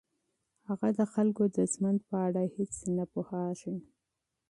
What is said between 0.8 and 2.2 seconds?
د خلکو د ژوند په